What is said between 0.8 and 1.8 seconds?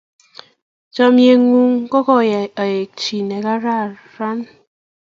chamiyet ng'un